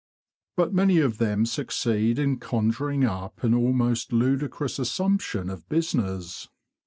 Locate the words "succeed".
1.45-2.17